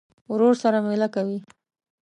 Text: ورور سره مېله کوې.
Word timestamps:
ورور 0.31 0.53
سره 0.63 0.77
مېله 0.85 1.07
کوې. 1.15 1.37